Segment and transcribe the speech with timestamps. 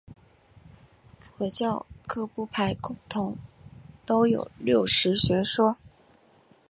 [1.11, 3.37] 佛教各部派共同
[4.03, 5.77] 都有六识的学说。